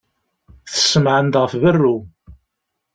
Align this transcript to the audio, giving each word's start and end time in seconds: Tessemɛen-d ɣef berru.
Tessemɛen-d 0.71 1.35
ɣef 1.41 1.53
berru. 1.61 1.97